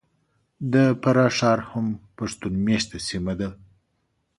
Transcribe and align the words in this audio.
د 0.73 0.75
فراه 1.01 1.31
ښار 1.37 1.59
هم 1.71 1.87
پښتون 2.17 2.53
مېشته 2.65 2.97
سیمه 3.07 3.33
ده. 3.39 3.49